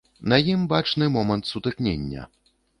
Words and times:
На 0.31 0.39
ім 0.53 0.63
бачны 0.71 1.11
момант 1.17 1.51
сутыкнення. 1.53 2.29